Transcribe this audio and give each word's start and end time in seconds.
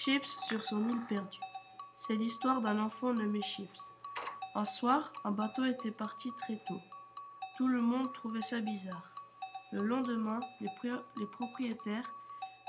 Chips 0.00 0.38
sur 0.46 0.62
son 0.62 0.88
île 0.88 1.04
perdue. 1.08 1.40
C'est 1.96 2.14
l'histoire 2.14 2.60
d'un 2.60 2.78
enfant 2.78 3.12
nommé 3.12 3.42
Chips. 3.42 3.92
Un 4.54 4.64
soir, 4.64 5.12
un 5.24 5.32
bateau 5.32 5.64
était 5.64 5.90
parti 5.90 6.30
très 6.38 6.62
tôt. 6.68 6.80
Tout 7.56 7.66
le 7.66 7.82
monde 7.82 8.12
trouvait 8.12 8.40
ça 8.40 8.60
bizarre. 8.60 9.12
Le 9.72 9.82
lendemain, 9.82 10.38
les, 10.60 11.26
propriétaires 11.32 12.08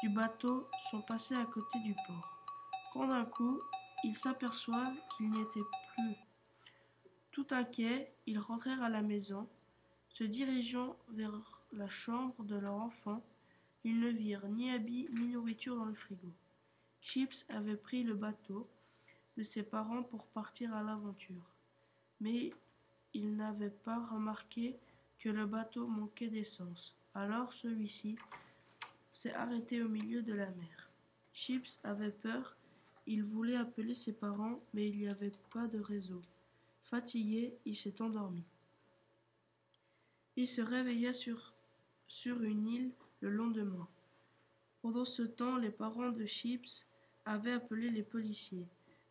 du 0.01 0.09
bateau 0.09 0.65
sont 0.89 1.03
passés 1.03 1.35
à 1.35 1.45
côté 1.45 1.77
du 1.81 1.93
port. 2.07 2.39
Quand 2.93 3.05
d'un 3.05 3.25
coup, 3.25 3.59
ils 4.03 4.17
s'aperçoivent 4.17 4.97
qu'il 5.15 5.29
n'y 5.29 5.41
était 5.41 5.59
plus. 5.95 6.15
Tout 7.31 7.45
inquiets, 7.51 8.11
ils 8.25 8.39
rentrèrent 8.39 8.81
à 8.81 8.89
la 8.89 9.03
maison. 9.03 9.47
Se 10.15 10.23
dirigeant 10.23 10.97
vers 11.11 11.39
la 11.73 11.89
chambre 11.89 12.43
de 12.43 12.55
leur 12.55 12.73
enfant, 12.73 13.21
ils 13.83 13.99
ne 13.99 14.09
virent 14.09 14.47
ni 14.47 14.71
habits 14.71 15.07
ni 15.11 15.27
nourriture 15.27 15.75
dans 15.75 15.85
le 15.85 15.93
frigo. 15.93 16.33
Chips 17.11 17.43
avait 17.49 17.75
pris 17.75 18.03
le 18.03 18.13
bateau 18.13 18.69
de 19.35 19.41
ses 19.41 19.63
parents 19.63 20.03
pour 20.03 20.27
partir 20.27 20.75
à 20.75 20.83
l'aventure. 20.83 21.55
Mais 22.21 22.53
il 23.15 23.35
n'avait 23.35 23.71
pas 23.71 24.05
remarqué 24.11 24.77
que 25.17 25.29
le 25.29 25.47
bateau 25.47 25.87
manquait 25.87 26.27
d'essence. 26.27 26.95
Alors 27.15 27.51
celui-ci 27.51 28.15
s'est 29.11 29.33
arrêté 29.33 29.81
au 29.81 29.89
milieu 29.89 30.21
de 30.21 30.33
la 30.33 30.51
mer. 30.51 30.91
Chips 31.33 31.79
avait 31.83 32.11
peur, 32.11 32.55
il 33.07 33.23
voulait 33.23 33.55
appeler 33.55 33.95
ses 33.95 34.13
parents, 34.13 34.59
mais 34.75 34.87
il 34.87 34.99
n'y 34.99 35.07
avait 35.07 35.33
pas 35.51 35.65
de 35.65 35.79
réseau. 35.79 36.21
Fatigué, 36.83 37.57
il 37.65 37.75
s'est 37.75 38.03
endormi. 38.03 38.43
Il 40.35 40.47
se 40.47 40.61
réveilla 40.61 41.11
sur, 41.11 41.55
sur 42.07 42.43
une 42.43 42.67
île 42.67 42.91
le 43.21 43.31
lendemain. 43.31 43.87
Pendant 44.83 45.05
ce 45.05 45.23
temps, 45.23 45.57
les 45.57 45.71
parents 45.71 46.11
de 46.11 46.27
Chips 46.27 46.85
avaient 47.29 47.53
appelé 47.53 47.91
les 47.91 48.01
policiers, 48.01 48.65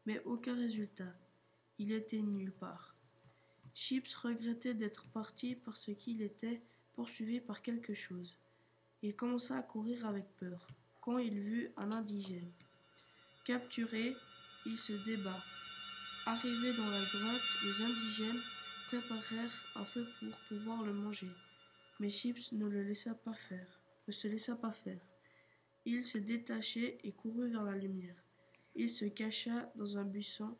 mais 0.05 0.21
aucun 0.25 0.57
résultat. 0.57 1.15
Il 1.79 1.93
était 1.93 2.21
nulle 2.21 2.51
part. 2.51 2.97
Chips 3.75 4.13
regrettait 4.17 4.75
d'être 4.75 5.07
parti 5.13 5.55
parce 5.55 5.89
qu'il 5.97 6.21
était 6.23 6.61
poursuivi 6.95 7.39
par 7.39 7.63
quelque 7.63 7.95
chose. 7.95 8.37
Il 9.03 9.15
commença 9.15 9.57
à 9.57 9.63
courir 9.63 10.05
avec 10.05 10.25
peur 10.41 10.67
quand 11.01 11.19
il 11.19 11.39
vit 11.39 11.69
un 11.77 11.93
indigène. 11.93 12.51
Capturé, 13.47 14.17
il 14.67 14.77
se 14.77 14.95
débat. 15.07 15.41
Arrivé 16.27 16.73
dans 16.77 16.91
la 16.91 16.99
grotte, 16.99 17.49
les 17.63 17.85
indigènes 17.85 18.43
préparèrent 18.89 19.63
un 19.77 19.85
feu 19.85 20.05
pour 20.19 20.37
pouvoir 20.49 20.83
le 20.83 20.93
manger. 20.93 21.31
Mais 22.01 22.11
Chips 22.11 22.51
ne 22.51 22.67
le 22.67 22.83
laissa 22.83 23.15
pas 23.15 23.35
faire, 23.35 23.81
ne 24.09 24.13
se 24.13 24.27
laissa 24.27 24.57
pas 24.57 24.73
faire. 24.73 24.99
Il 25.91 26.05
se 26.05 26.19
détachait 26.19 26.99
et 27.03 27.13
courut 27.13 27.49
vers 27.49 27.63
la 27.63 27.75
lumière. 27.75 28.23
Il 28.75 28.91
se 28.91 29.07
cacha 29.07 29.73
dans 29.75 29.97
un 29.97 30.05
buisson. 30.05 30.55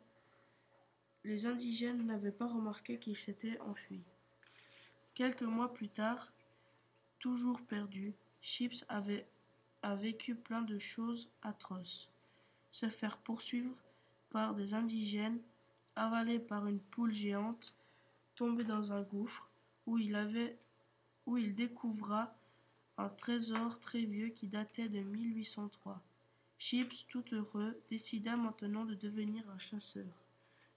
Les 1.23 1.45
indigènes 1.45 2.03
n'avaient 2.07 2.31
pas 2.31 2.47
remarqué 2.47 2.97
qu'il 2.97 3.15
s'était 3.15 3.59
enfui. 3.59 4.01
Quelques 5.13 5.43
mois 5.43 5.71
plus 5.71 5.89
tard, 5.89 6.33
toujours 7.19 7.61
perdu, 7.61 8.15
Chips 8.41 8.83
avait 8.89 9.27
vécu 9.83 10.33
plein 10.33 10.63
de 10.63 10.79
choses 10.79 11.29
atroces. 11.43 12.09
Se 12.71 12.89
faire 12.89 13.19
poursuivre 13.19 13.75
par 14.31 14.55
des 14.55 14.73
indigènes, 14.73 15.43
avalé 15.95 16.39
par 16.39 16.65
une 16.65 16.79
poule 16.79 17.13
géante, 17.13 17.75
tomber 18.35 18.63
dans 18.63 18.93
un 18.93 19.03
gouffre 19.03 19.47
où 19.85 19.99
il 19.99 20.15
avait 20.15 20.57
où 21.27 21.37
il 21.37 21.53
découvra 21.53 22.35
un 22.99 23.07
trésor 23.07 23.79
très 23.79 24.01
vieux 24.01 24.27
qui 24.27 24.47
datait 24.47 24.89
de 24.89 24.99
1803. 24.99 26.01
Chips, 26.57 27.05
tout 27.07 27.23
heureux, 27.31 27.81
décida 27.89 28.35
maintenant 28.35 28.83
de 28.83 28.93
devenir 28.93 29.49
un 29.49 29.57
chasseur 29.57 30.13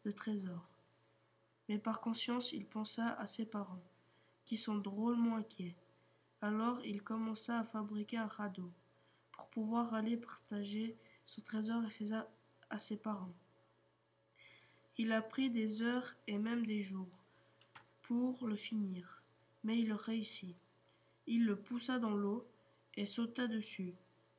de 0.05 0.13
trésors. 0.13 0.69
Mais 1.69 1.79
par 1.79 2.01
conscience, 2.01 2.53
il 2.53 2.65
pensa 2.65 3.15
à 3.15 3.27
ses 3.27 3.45
parents, 3.45 3.83
qui 4.45 4.57
sont 4.57 4.77
drôlement 4.77 5.35
inquiets. 5.35 5.75
Alors 6.41 6.81
il 6.85 7.03
commença 7.03 7.59
à 7.59 7.65
fabriquer 7.65 8.19
un 8.19 8.27
radeau 8.27 8.71
pour 9.33 9.49
pouvoir 9.49 9.93
aller 9.93 10.17
partager 10.17 10.97
son 11.27 11.41
trésor 11.41 11.83
à 12.71 12.79
ses 12.79 12.97
parents. 12.97 13.35
Il 14.97 15.11
a 15.11 15.23
pris 15.23 15.51
des 15.51 15.83
heures 15.83 16.15
et 16.29 16.39
même 16.39 16.67
des 16.67 16.83
jours 16.83 17.19
pour 18.03 18.47
le 18.47 18.57
finir, 18.57 19.25
mais 19.65 19.77
il 19.77 19.93
réussit. 19.93 20.55
Il 21.27 21.45
le 21.45 21.57
poussa 21.57 21.99
dans 21.99 22.15
l'eau 22.15 22.47
et 22.95 23.07
sauta 23.07 23.47
dessus, 23.47 23.95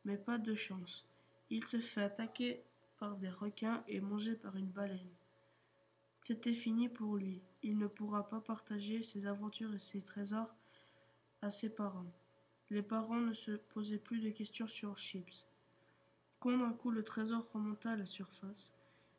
mais 0.05 0.17
pas 0.17 0.38
de 0.38 0.53
chance. 0.53 1.05
Il 1.49 1.66
se 1.67 1.79
fait 1.79 2.03
attaquer 2.03 2.63
par 2.97 3.16
des 3.17 3.29
requins 3.29 3.83
et 3.88 4.01
mangé 4.01 4.35
par 4.35 4.55
une 4.55 4.69
baleine. 4.69 5.13
C'était 6.21 6.53
fini 6.53 6.88
pour 6.89 7.17
lui. 7.17 7.41
Il 7.63 7.77
ne 7.77 7.88
pourra 7.88 8.29
pas 8.29 8.39
partager 8.39 9.03
ses 9.03 9.25
aventures 9.25 9.73
et 9.73 9.79
ses 9.79 10.01
trésors 10.01 10.53
à 11.41 11.51
ses 11.51 11.69
parents. 11.69 12.11
Les 12.69 12.81
parents 12.81 13.19
ne 13.19 13.33
se 13.33 13.51
posaient 13.51 13.97
plus 13.97 14.21
de 14.21 14.29
questions 14.29 14.67
sur 14.67 14.97
Chips. 14.97 15.47
Quand 16.39 16.57
d'un 16.57 16.73
coup 16.73 16.91
le 16.91 17.03
trésor 17.03 17.50
remonta 17.51 17.91
à 17.91 17.95
la 17.95 18.05
surface, 18.05 18.73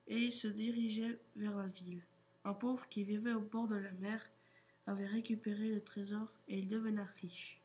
et 0.07 0.19
il 0.19 0.33
se 0.33 0.49
dirigeait 0.49 1.19
vers 1.37 1.57
la 1.57 1.67
ville. 1.67 2.03
Un 2.45 2.53
pauvre 2.53 2.89
qui 2.89 3.05
vivait 3.05 3.33
au 3.33 3.41
bord 3.41 3.69
de 3.69 3.77
la 3.77 3.93
mer 3.93 4.21
avait 4.87 5.07
récupéré 5.07 5.69
le 5.69 5.83
trésor 5.83 6.29
et 6.49 6.59
il 6.59 6.69
devenait 6.69 7.03
riche. 7.21 7.64